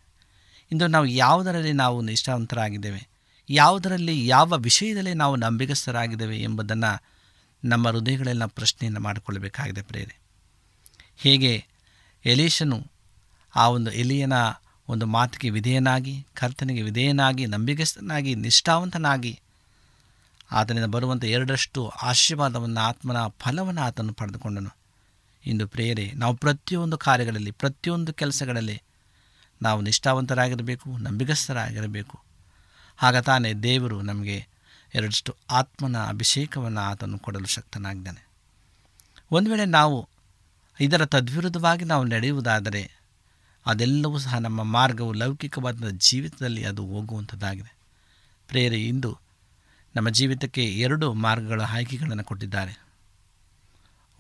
ಇಂದು 0.72 0.87
ನಾವು 0.87 1.06
ಯಾವುದರಲ್ಲಿ 1.06 1.72
ನಾವು 1.72 2.02
ನಿಷ್ಠಾವಂತರಾಗಿದ್ದೇವೆ, 2.02 3.09
ಯಾವುದರಲ್ಲಿ 3.50 4.26
ಯಾವ 4.26 4.54
ವಿಷಯದಲ್ಲಿ 4.59 5.14
ನಾವು 5.14 5.37
ನಂಬಿಕಸ್ಥರಾಗಿದ್ದೇವೆ 5.37 6.42
ಎಂಬುದನ್ನು 6.42 6.92
ನಮ್ಮ 7.64 7.88
ಹೃದಯಗಳೆಲ್ಲ 7.88 8.46
ಪ್ರಶ್ನೆಯನ್ನು 8.46 9.00
ಮಾಡಿಕೊಳ್ಳಬೇಕಾಗಿದೆ 9.00 9.82
ಪ್ರೇರೆ 9.82 10.14
ಹೇಗೆ 11.16 11.64
ಎಲೀಶನು 12.24 12.78
ಆ 13.56 13.68
ಒಂದು 13.68 13.90
ಎಲಿಯನ 13.90 14.32
ಒಂದು 14.88 15.06
ಮಾತಿಗೆ 15.06 15.50
ವಿಧೇಯನಾಗಿ, 15.50 16.26
ಕರ್ತನಿಗೆ 16.35 16.82
ವಿಧೇಯನಾಗಿ 16.82 17.46
ನಂಬಿಕಸ್ಥನಾಗಿ 17.46 18.35
ನಿಷ್ಠಾವಂತನಾಗಿ 18.35 19.40
ಆತನಿಂದ 20.52 20.85
ಬರುವಂಥ 20.85 21.24
ಎರಡರಷ್ಟು 21.24 21.88
ಆಶೀರ್ವಾದವನ್ನು, 21.88 22.80
ಆತ್ಮನ 22.80 23.16
ಫಲವನ್ನು 23.26 23.80
ಆತನು 23.80 24.12
ಪಡೆದುಕೊಂಡನು. 24.12 24.86
ಇಂದು 25.46 25.68
ಪ್ರೇರೆ 25.68 26.12
ನಾವು 26.12 26.37
ಪ್ರತಿಯೊಂದು 26.37 26.98
ಕಾರ್ಯಗಳಲ್ಲಿ, 26.98 27.50
ಪ್ರತಿಯೊಂದು 27.50 28.12
ಕೆಲಸಗಳಲ್ಲಿ 28.12 28.82
ನಾವು 29.62 29.80
ನಿಷ್ಠಾವಂತರಾಗಿರಬೇಕು 29.80 30.96
ನಂಬಿಗಸ್ಥರಾಗಿರಬೇಕು 30.96 32.20
ಆಗ 33.02 33.16
ತಾನೇ 33.16 33.52
ದೇವರು 33.52 34.02
ನಮಗೆ 34.02 34.46
ಎರಡಷ್ಟು 34.94 35.37
ಆತ್ಮನ 35.50 35.96
ಅಭಿಷೇಕವನ್ನು 35.96 36.80
ಆತನು 36.80 37.18
ಕೊಡಲು 37.18 37.46
ಶಕ್ತನಾಗಿದ್ದಾನೆ. 37.46 38.28
ಒಂದು 39.30 39.50
ವೇಳೆ 39.50 39.64
ನಾವು 39.64 40.09
ಇದರ 40.80 41.04
ತದ್ವಿರುದ್ಧವಾಗಿ 41.04 41.85
ನಾವು 41.85 42.04
ನಡೆಯುವುದಾದರೆ, 42.04 42.90
ಅದೆಲ್ಲವೂ 43.66 44.18
ಸಹ 44.18 44.38
ನಮ್ಮ 44.38 44.62
ಮಾರ್ಗವು 44.62 45.12
ಲೌಕಿಕವಾದ 45.12 45.88
ಜೀವಿತದಲ್ಲಿ 45.88 46.64
ಅದು 46.64 46.87
ಹೋಗುವಂಥದ್ದಾಗಿದೆ. 46.87 47.76
ಪ್ರೇರೆ 48.48 48.82
ಇಂದು 48.82 49.18
ನಮ್ಮ 49.96 50.09
ಜೀವಿತಕ್ಕೆ 50.09 50.64
ಎರಡು 50.64 51.12
ಮಾರ್ಗಗಳ 51.12 51.61
ಆಯ್ಕೆಗಳನ್ನು 51.61 52.24
ಕೊಟ್ಟಿದ್ದಾರೆ. 52.24 52.87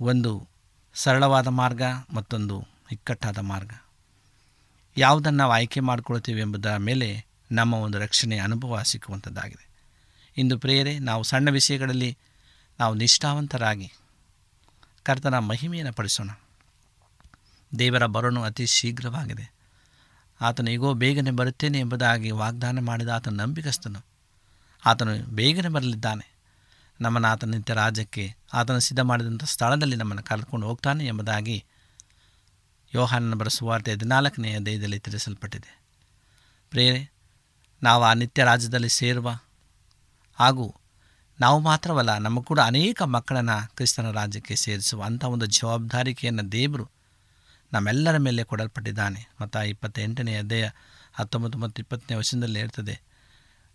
ಒಂದು 0.00 0.48
ಸರಳವಾದ 0.96 1.46
ಮಾರ್ಗ 1.46 1.82
ಮತ್ತೊಂದು 2.14 2.64
ಇಕ್ಕಟ್ಟಾದ 2.92 3.38
ಮಾರ್ಗ. 3.38 3.70
ಯಾವುದನ್ನು 4.96 5.38
ನಾವು 5.38 5.52
ಆಯ್ಕೆ 5.52 5.80
ಮಾಡಿಕೊಳ್ತೀವಿ 5.80 6.40
ಎಂಬುದರ 6.40 6.76
ಮೇಲೆ 6.76 7.26
ನಮ್ಮ 7.52 7.74
ಒಂದು 7.74 7.98
ರಕ್ಷಣೆ 7.98 8.38
ಅನುಭವ 8.38 8.82
ಸಿಕ್ಕುವಂಥದ್ದಾಗಿದೆ. 8.82 9.68
ಇಂದು 10.36 10.58
ಪ್ರೇರೆ 10.58 10.98
ನಾವು 10.98 11.22
ಸಣ್ಣ 11.22 11.50
ವಿಷಯಗಳಲ್ಲಿ 11.50 12.18
ನಾವು 12.80 12.94
ನಿಷ್ಠಾವಂತರಾಗಿ 12.94 13.92
ಕರ್ತನ 15.02 15.38
ಮಹಿಮೆಯನ್ನು 15.38 15.92
ಪಡಿಸೋಣ. 15.92 16.30
ದೇವರ 17.78 18.06
ಬರೋಣ 18.06 18.40
ಅತಿ 18.40 18.66
ಶೀಘ್ರವಾಗಿದೆ. 18.66 19.52
ಆತನು 20.40 20.70
ಈಗೋ 20.70 20.94
ಬೇಗನೆ 20.94 21.30
ಬರುತ್ತೇನೆ 21.30 21.78
ಎಂಬುದಾಗಿ 21.78 22.30
ವಾಗ್ದಾನ 22.30 22.80
ಮಾಡಿದ 22.80 23.08
ಆತನ 23.08 23.40
ನಂಬಿಕಸ್ತನು 23.40 24.04
ಆತನು 24.86 25.26
ಬೇಗನೆ 25.26 25.68
ಬರಲಿದ್ದಾನೆ. 25.68 26.35
ನಮ್ಮನ್ನು 27.00 27.28
ಆತನ 27.28 27.50
ನಿತ್ಯ 27.50 27.74
ರಾಜ್ಯಕ್ಕೆ 27.74 28.36
ಆತನ 28.52 28.78
ಸಿದ್ಧ 28.78 29.00
ಮಾಡಿದಂಥ 29.00 29.44
ಸ್ಥಳದಲ್ಲಿ 29.44 29.96
ನಮ್ಮನ್ನು 29.96 30.22
ಕರೆದುಕೊಂಡು 30.22 30.66
ಹೋಗ್ತಾನೆ 30.66 31.06
ಎಂಬುದಾಗಿ 31.06 31.64
ಯೋಹಾನನ 32.94 33.34
ಬರೆಸುವಾರ್ತೆ 33.34 33.92
ಹದಿನಾಲ್ಕನೇ 33.92 34.58
ದೇಹದಲ್ಲಿ 34.58 34.98
ತಿಳಿಸಲ್ಪಟ್ಟಿದೆ. 34.98 35.82
ಪ್ರೇರೆ 36.70 37.10
ನಾವು 37.82 38.04
ಆ 38.04 38.12
ನಿತ್ಯ 38.12 38.44
ರಾಜ್ಯದಲ್ಲಿ 38.44 38.88
ಸೇರುವ 38.88 39.38
ಹಾಗೂ 40.34 40.74
ನಾವು 41.40 41.60
ಮಾತ್ರವಲ್ಲ, 41.60 42.18
ನಮ್ಮ 42.18 42.40
ಕೂಡ 42.40 42.60
ಅನೇಕ 42.60 43.02
ಮಕ್ಕಳನ್ನು 43.02 43.76
ಕ್ರಿಸ್ತನ 43.76 44.10
ರಾಜ್ಯಕ್ಕೆ 44.10 44.56
ಸೇರಿಸುವ 44.56 45.02
ಅಂಥ 45.02 45.24
ಒಂದು 45.24 45.46
ಜವಾಬ್ದಾರಿಕೆಯನ್ನು 45.46 46.52
ದೇವರು 46.52 46.90
ನಮ್ಮೆಲ್ಲರ 47.72 48.16
ಮೇಲೆ 48.16 48.44
ಕೊಡಲ್ಪಟ್ಟಿದ್ದಾನೆ. 48.44 49.28
ಮತ್ತು 49.40 49.58
ಆ 49.58 49.62
ಇಪ್ಪತ್ತೆಂಟನೇ 49.62 50.36
ಅಧ್ಯಾಯ 50.36 50.70
ಹತ್ತೊಂಬತ್ತು 51.12 51.58
ಮತ್ತು 51.58 51.82
ಇಪ್ಪತ್ತನೇ 51.82 52.16
ವಚನದಲ್ಲಿ 52.16 52.60
ಇರ್ತದೆ 52.60 53.15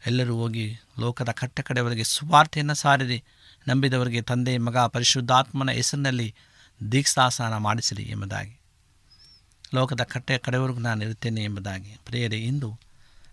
ಎಲ್ಲರೂ 0.06 0.36
ಹೋಗಿ 0.36 0.80
ಲೋಕದ 1.00 1.30
ಕಟ್ಟ 1.30 1.60
ಕಡೆಯವರೆಗೆ 1.60 2.04
ಸುವಾರ್ತೆಯನ್ನು 2.04 2.74
ಸಾರಿರಿ. 2.74 3.24
ನಂಬಿದವರಿಗೆ 3.68 4.22
ತಂದೆ, 4.22 4.58
ಮಗ, 4.58 4.78
ಪರಿಶುದ್ಧಾತ್ಮನ 4.78 5.72
ಹೆಸರಿನಲ್ಲಿ 5.72 6.36
ದೀಕ್ಷಾಸನ 6.92 7.58
ಮಾಡಿಸಿರಿ 7.58 8.04
ಎಂಬುದಾಗಿ. 8.04 8.60
ಲೋಕದ 9.74 10.04
ಕಟ್ಟೆ 10.04 10.38
ಕಡೆವರೆಗೂ 10.38 10.80
ನಾನು 10.80 11.04
ಇರುತ್ತೇನೆ 11.04 11.44
ಎಂಬುದಾಗಿ. 11.44 11.98
ಪ್ರೇರೆ 12.06 12.40
ಇಂದು 12.40 12.80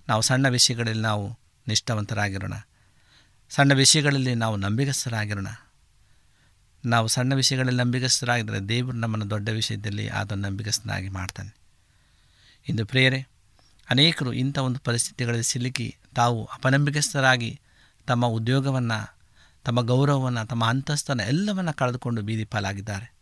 ನಾವು 0.08 0.22
ಸಣ್ಣ 0.22 0.48
ವಿಷಯಗಳಲ್ಲಿ 0.48 1.02
ನಾವು 1.02 1.38
ನಿಷ್ಠಾವಂತರಾಗಿರೋಣ. 1.68 2.52
ಸಣ್ಣ 3.50 3.72
ವಿಷಯಗಳಲ್ಲಿ 3.72 4.34
ನಾವು 4.34 4.56
ನಂಬಿಗಸ್ತರಾಗಿರೋಣ. 4.56 5.46
ನಾವು 6.84 7.08
ಸಣ್ಣ 7.08 7.34
ವಿಷಯಗಳಲ್ಲಿ 7.34 7.80
ನಂಬಿಗಸ್ತರಾಗಿದ್ದರೆ 7.80 8.60
ದೇವರು 8.60 8.96
ನಮ್ಮನ್ನು 8.96 9.30
ದೊಡ್ಡ 9.30 9.48
ವಿಷಯದಲ್ಲಿ 9.48 10.08
ಆದ 10.08 10.32
ನಂಬಿಗಸ್ತನಾಗಿ 10.32 11.08
ಮಾಡ್ತಾನೆ. 11.08 11.56
ಇಂದು 12.68 12.86
ಪ್ರೇರೆ 12.86 13.28
ಅನೇಕರು 13.90 14.32
ಇಂಥ 14.32 14.58
ಒಂದು 14.58 14.80
ಪರಿಸ್ಥಿತಿಗಳಲ್ಲಿ 14.80 15.44
ಸಿಲುಕಿ 15.44 15.96
ತಾವು 16.14 16.44
ಅಪನಂಬಿಕಸ್ಥರಾಗಿ 16.44 17.60
ತಮ್ಮ 18.06 18.26
ಉದ್ಯೋಗವನ್ನು, 18.26 19.18
ತಮ್ಮ 19.64 19.80
ಗೌರವವನ್ನು, 19.80 20.46
ತಮ್ಮ 20.46 20.64
ಅಂತಸ್ತನ 20.64 21.20
ಎಲ್ಲವನ್ನು 21.20 21.72
ಕಳೆದುಕೊಂಡು 21.72 22.22
ಬೀದಿ 22.22 22.44
ಪಾಲಾಗಿದ್ದಾರೆ. 22.44 23.14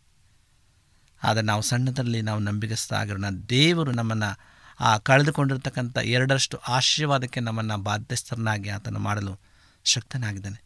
ಆದರೆ 1.23 1.41
ನಾವು 1.41 1.61
ಸಣ್ಣದರಲ್ಲಿ 1.61 2.21
ನಾವು 2.21 2.39
ನಂಬಿಕಸ್ಥರಾಗಿರೋಣ 2.39 3.25
ದೇವರು 3.49 3.91
ನಮ್ಮನ್ನು, 3.91 4.37
ಆ 4.79 4.97
ಕಳೆದುಕೊಂಡಿರ್ತಕ್ಕಂಥ 4.97 5.97
ಎರಡರಷ್ಟು 5.97 6.57
ಆಶೀರ್ವಾದಕ್ಕೆ 6.57 7.39
ನಮ್ಮನ್ನು 7.39 7.77
ಬಾಧ್ಯಸ್ಥರನ್ನಾಗಿ 7.77 8.69
ಆತನು 8.69 8.99
ಮಾಡಲು 8.99 9.39
ಶಕ್ತನಾಗಿದ್ದಾನೆ. 9.83 10.63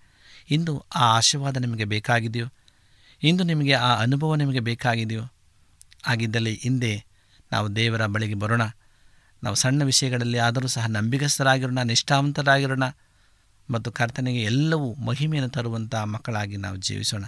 ಇಂದು 0.50 0.86
ಆ 0.96 1.18
ಆಶೀರ್ವಾದ 1.18 1.58
ನಿಮಗೆ 1.58 1.84
ಬೇಕಾಗಿದೆಯೋ? 1.84 2.46
ಇಂದು 3.24 3.44
ನಿಮಗೆ 3.44 3.74
ಆ 3.74 3.96
ಅನುಭವ 3.96 4.36
ನಿಮಗೆ 4.36 4.60
ಬೇಕಾಗಿದೆಯೋ? 4.60 5.24
ಆಗಿದ್ದಲ್ಲಿ 6.08 6.60
ಹಿಂದೆ 6.64 7.06
ನಾವು 7.52 7.76
ದೇವರ 7.76 8.06
ಬಳಿಗೆ 8.06 8.34
ಬರೋಣ. 8.34 8.62
ನಾವು 9.44 9.56
ಸಣ್ಣ 9.56 9.84
ವಿಷಯಗಳಲ್ಲಿ 9.84 10.38
ಆದರೂ 10.38 10.68
ಸಹ 10.68 10.88
ನಂಬಿಕಸ್ಥರಾಗಿರೋಣ 10.88 11.80
ನಿಷ್ಠಾವಂತರಾಗಿರೋಣ 11.80 12.84
ಮತ್ತು 13.72 13.92
ಕರ್ತನಿಗೆ 13.92 14.44
ಎಲ್ಲವೂ 14.44 14.94
ಮಹಿಮೆಯನ್ನು 14.94 15.50
ತರುವಂಥ 15.50 15.96
ಮಕ್ಕಳಾಗಿ 15.96 16.58
ನಾವು 16.58 16.78
ಜೀವಿಸೋಣ. 16.78 17.26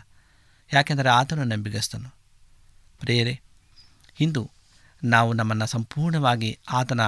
ಯಾಕೆಂದರೆ 0.74 1.10
ಆತನು 1.10 1.44
ನಂಬಿಗಸ್ತನು. 1.44 2.16
ಪ್ರೇರೆ 3.00 3.42
ಇಂದು 4.20 4.52
ನಾವು 5.04 5.34
ನಮ್ಮನ್ನು 5.34 5.66
ಸಂಪೂರ್ಣವಾಗಿ 5.66 6.60
ಆತನ 6.72 7.02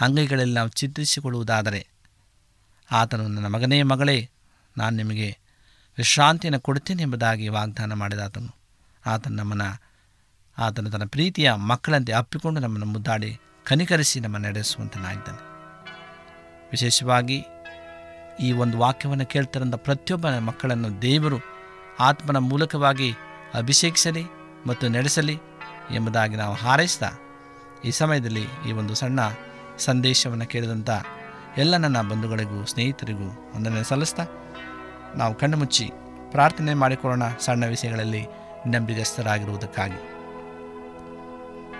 ಅಂಗೈಗಳಲ್ಲಿ 0.00 0.54
ನಾವು 0.54 0.68
ಚಿತ್ರಿಸಿಕೊಳ್ಳುವುದಾದರೆ 0.68 1.86
ಆತನು 2.90 3.28
ನನ್ನ 3.28 3.46
ಮಗನೇ, 3.46 3.82
ಮಗಳೇ, 3.82 4.30
ನಾನು 4.76 4.96
ನಿಮಗೆ 4.96 5.38
ವಿಶ್ರಾಂತಿಯನ್ನು 5.98 6.60
ಕೊಡ್ತೇನೆ 6.60 7.02
ಎಂಬುದಾಗಿ 7.02 7.48
ವಾಗ್ದಾನ 7.48 7.92
ಮಾಡಿದ 7.92 8.18
ಆತನು 8.18 8.56
ಆತನು 9.06 9.36
ನಮ್ಮನ್ನು, 9.36 9.82
ಆತನು 10.58 10.90
ತನ್ನ 10.90 11.04
ಪ್ರೀತಿಯ 11.04 11.52
ಮಕ್ಕಳಂತೆ 11.52 12.12
ಅಪ್ಪಿಕೊಂಡು 12.12 12.60
ನಮ್ಮನ್ನು 12.60 12.86
ಮುದ್ದಾಡಿ 12.86 13.38
ಕನಿಕರಿಸಿ 13.64 14.20
ನಮ್ಮ 14.20 14.36
ನಡೆಸುವಂತನಾಗಿದ್ದಾನೆ. 14.36 15.52
ವಿಶೇಷವಾಗಿ 16.70 17.44
ಈ 18.40 18.52
ಒಂದು 18.52 18.78
ವಾಕ್ಯವನ್ನು 18.78 19.26
ಕೇಳ್ತಾರಂಥ 19.26 19.74
ಪ್ರತಿಯೊಬ್ಬ 19.74 20.28
ಮಕ್ಕಳನ್ನು 20.28 21.02
ದೇವರು 21.02 21.36
ಆತ್ಮನ 22.00 22.36
ಮೂಲಕವಾಗಿ 22.36 23.14
ಅಭಿಷೇಕಿಸಲಿ 23.54 24.26
ಮತ್ತು 24.66 24.88
ನಡೆಸಲಿ 24.88 25.38
ಎಂಬುದಾಗಿ 25.90 26.36
ನಾವು 26.36 26.54
ಹಾರೈಸ್ತಾ 26.54 27.10
ಈ 27.84 27.90
ಸಮಯದಲ್ಲಿ 27.90 28.46
ಈ 28.68 28.72
ಒಂದು 28.72 28.94
ಸಣ್ಣ 28.94 29.20
ಸಂದೇಶವನ್ನು 29.78 30.46
ಕೇಳಿದಂಥ 30.46 30.90
ಎಲ್ಲ 31.56 31.76
ನನ್ನ 31.76 32.02
ಬಂಧುಗಳಿಗೂ, 32.02 32.64
ಸ್ನೇಹಿತರಿಗೂ 32.64 33.52
ಒಂದನ್ನು 33.54 33.84
ಸಲ್ಲಿಸ್ತಾ 33.84 34.26
ನಾವು 35.16 35.34
ಕಣ್ಣು 35.34 35.56
ಮುಚ್ಚಿ 35.56 35.90
ಪ್ರಾರ್ಥನೆ 36.30 36.74
ಮಾಡಿಕೊಳ್ಳೋಣ 36.74 37.22
ಸಣ್ಣ 37.40 37.66
ವಿಷಯಗಳಲ್ಲಿ 37.66 38.26
ನಂಬಿಗಸ್ತರಾಗಿರುವುದಕ್ಕಾಗಿ 38.66 40.11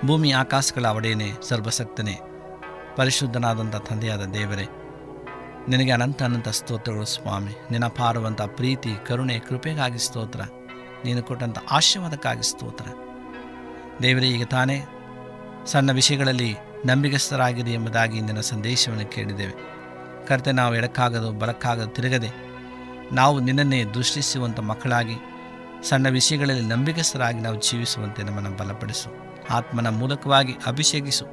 ಭೂಮಿ 0.07 0.33
ಆಕಾಶಗಳ 0.33 0.87
ಒಡೆಯನೇ 0.87 1.33
ಸರ್ವಸಕ್ತನೇ 1.43 2.19
ಪರಿಶುದ್ಧನಾದಂಥ 2.97 3.77
ತಂದೆಯಾದ 3.77 4.25
ದೇವರೇ. 4.25 4.69
ನಿನಗೆ 5.69 5.91
ಅನಂತ 5.91 6.23
ಅನಂತ 6.23 6.49
ಸ್ತೋತ್ರಗಳು 6.49 7.05
ಸ್ವಾಮಿ. 7.05 7.53
ನಿನ್ನ 7.71 7.87
ಪಾರುವಂಥ 7.87 8.43
ಪ್ರೀತಿ, 8.43 8.91
ಕರುಣೆ, 9.07 9.39
ಕೃಪೆಗಾಗಿ 9.39 9.99
ಸ್ತೋತ್ರ. 9.99 10.41
ನೀನು 11.05 11.23
ಕೊಟ್ಟಂಥ 11.23 11.59
ಆಶೀರ್ವಾದಕ್ಕಾಗಿ 11.71 12.51
ಸ್ತೋತ್ರ. 12.51 12.85
ದೇವರೇ, 14.03 14.29
ಈಗ 14.29 14.45
ತಾನೇ 14.45 14.85
ಸಣ್ಣ 15.67 15.93
ವಿಷಯಗಳಲ್ಲಿ 15.93 16.57
ನಂಬಿಕಸ್ಥರಾಗಿದೆ 16.87 17.71
ಎಂಬುದಾಗಿ 17.71 18.21
ನಿನ್ನ 18.21 18.41
ಸಂದೇಶವನ್ನು 18.41 19.07
ಕೇಳಿದ್ದೇವೆ. 19.07 19.53
ಕರ್ತೆ, 20.27 20.53
ನಾವು 20.53 20.75
ಎಡಕ್ಕಾಗದು, 20.75 21.33
ಬಲಕ್ಕಾಗದು 21.33 21.87
ತಿರುಗದೆ, 21.87 22.31
ನಾವು 23.15 23.41
ನಿನ್ನನ್ನೇ 23.41 23.85
ದೃಷ್ಟಿಸುವಂಥ 23.85 24.61
ಮಕ್ಕಳಾಗಿ, 24.61 25.15
ಸಣ್ಣ 25.89 26.09
ವಿಷಯಗಳಲ್ಲಿ 26.09 26.67
ನಂಬಿಕಸ್ಥರಾಗಿ 26.67 27.41
ನಾವು 27.41 27.57
ಜೀವಿಸುವಂತೆ 27.57 28.23
ನಮ್ಮನ್ನು 28.23 28.51
ಬಲಪಡಿಸು. 28.51 29.32
ಆತ್ಮನ 29.51 29.89
ಮೂಲಕವಾಗಿ 29.89 30.57
ಅಭಿಷೇಕಿಸು. 30.67 31.27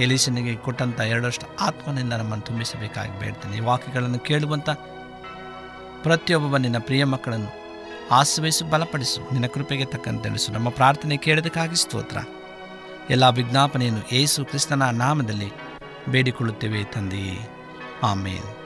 ಎಲೀಸನಿಗೆ 0.00 0.56
ಕೊಟ್ಟಂಥ 0.56 1.00
ಎರಡರಷ್ಟು 1.00 1.46
ಆತ್ಮನಿಂದ 1.60 2.12
ನಮ್ಮನ್ನು 2.12 2.46
ತುಂಬಿಸಬೇಕಾಗಿ 2.46 3.20
ಬೇಡ್ತೇನೆ. 3.20 3.56
ಈ 3.56 3.60
ವಾಕ್ಯಗಳನ್ನು 3.60 4.18
ಕೇಳುವಂಥ 4.18 4.70
ಪ್ರತಿಯೊಬ್ಬ 6.02 6.56
ನಿನ್ನ 6.56 6.76
ಪ್ರಿಯ 6.78 7.04
ಮಕ್ಕಳನ್ನು 7.04 7.66
ಆಶ್ರಯಿಸು, 8.10 8.64
ಬಲಪಡಿಸು. 8.64 9.32
ನಿನ್ನ 9.32 9.46
ಕೃಪೆಗೆ 9.46 9.84
ತಕ್ಕಂತೆ 9.84 10.22
ತಿಳಿಸು. 10.22 10.52
ನಮ್ಮ 10.52 10.68
ಪ್ರಾರ್ಥನೆ 10.68 11.16
ಕೇಳೋದಕ್ಕಾಗಿ 11.16 11.76
ಸ್ತೋತ್ರ. 11.76 12.18
ಎಲ್ಲ 13.10 13.28
ವಿಜ್ಞಾಪನೆಯನ್ನು 13.28 14.14
ಏಸು 14.14 14.44
ಕ್ರಿಸ್ತನ 14.44 14.82
ನಾಮದಲ್ಲಿ 14.82 15.52
ಬೇಡಿಕೊಳ್ಳುತ್ತೇವೆ 16.08 16.84
ತಂದೆಯೇ. 16.84 17.38
ಆಮೇಲೆ 18.02 18.65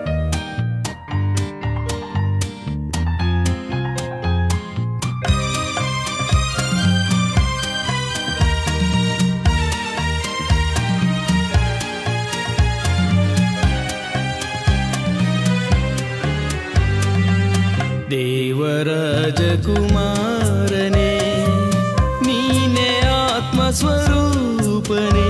ದೇವರಾಜಕುಮಾರನೇ 19.63 21.11
ನೀನೇ 22.27 22.87
ಆತ್ಮಸ್ವರೂಪನೇ, 23.17 25.27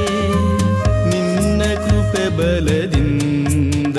ನಿನ್ನ 1.12 1.62
ಕೃಪೆ 1.86 2.26
ಬಲದಿಂದ 2.38 3.98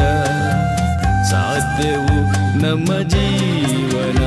ಸಾಧ್ಯವು 1.32 2.16
ನಮ್ಮ 2.64 2.88
ಜೀವನ. 3.12 4.20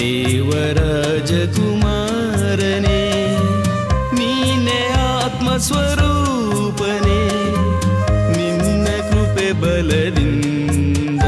ದೇವರಾಜ 0.00 1.30
ದೇವರಾಜಕುಮಾರನೇ 1.32 3.00
ನೀನೇ 4.18 4.80
ಆತ್ಮಸ್ವರೂಪನೇ, 5.16 7.20
ನಿನ್ನ 8.36 8.86
ಕೃಪೆ 9.10 9.48
ಬಲದಿಂದ 9.62 11.24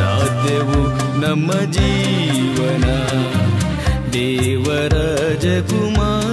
ಸಾಧ್ಯವು 0.00 0.80
ನಮ್ಮ 1.24 1.50
ಜೀವನ 1.76 1.87
ದೇವರಾಜಕುಮಾರನೇ 5.60 6.27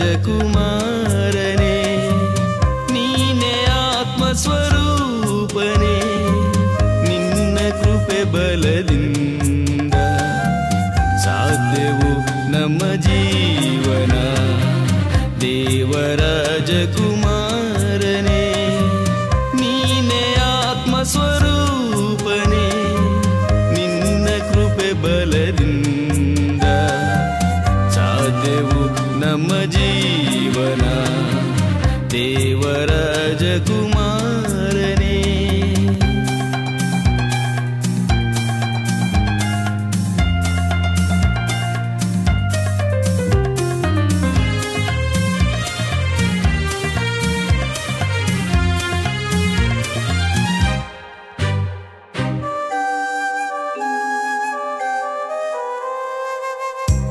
ರಾಜಕುಮಾರನೇ 0.00 1.76
ನೀನೆ 2.92 3.52
ಆತ್ಮಸ್ವರೂಪನೇ 3.78 4.36
ನಿನ್ನ 7.08 7.56
ಕೃಪೆ 7.80 8.20
ಬಲದಿಂದ 8.24 9.94
ಸಾಧ್ಯವು 11.24 12.10
ನಮ್ಮ 12.52 12.80
ಜೀವನ. 13.06 14.14
ದೇವರಾಜಕುಮಾರ 15.40 16.16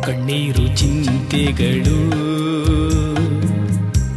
ಕಣ್ಣೀರು 0.07 0.65
ಚಿಂತೆಗಳು 0.79 1.97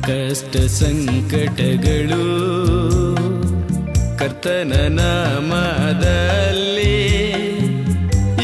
ಕಷ್ಟ 0.07 0.57
ಸಂಕಟಗಳು 0.79 2.25
ಕರ್ತನ 4.21 4.73
ನಾಮದಲ್ಲಿ 4.99 6.95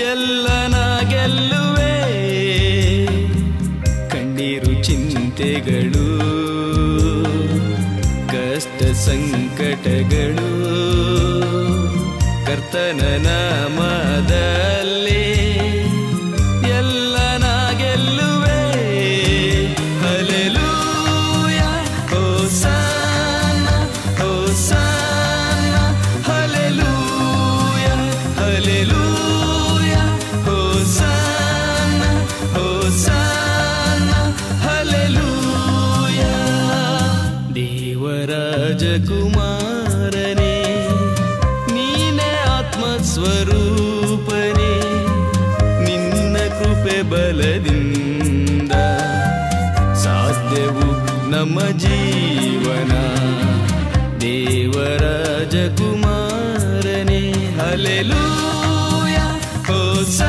ಎಲ್ಲನ 0.06 0.76
ಗೆಲ್ಲುವೆ 1.12 1.94
ಕಣ್ಣೀರು 4.12 4.72
ಚಿಂತೆಗಳು 4.82 6.06
ಕಷ್ಟ 8.34 8.80
ಸಂಕಟಗಳು 9.06 10.50
ಕರ್ತನ 12.46 13.02
ನಾಮದಲ್ಲಿ 13.26 14.65
ದೇವರಾಜ 38.26 38.84
ಕುಮಾರನೇ 39.08 40.54
ನೀನೇ 41.74 42.30
ಆತ್ಮಸ್ವರೂಪನೇ 42.54 43.20
ನಿನ್ನ 45.84 46.36
ಕೃಪೆ 46.58 46.96
ಬಲದಿಂದ 47.02 48.72
ಸಾಧ್ಯವು 50.04 50.88
ನಮ್ಮ 51.30 51.58
ಜೀವನ. 51.84 52.92
ದೇವರಾಜಕುಮಾರನೇ 54.20 55.22
ಹಲೆಲೂಯ 57.60 59.16
ಹೋಸ. 59.68 60.20